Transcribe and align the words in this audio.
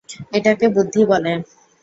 এটাকে 0.37 0.65
বুদ্ধি 0.75 1.01
বলে? 1.11 1.33